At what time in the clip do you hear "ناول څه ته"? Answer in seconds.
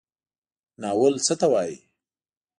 0.81-1.47